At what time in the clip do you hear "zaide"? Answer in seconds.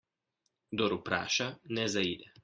1.97-2.33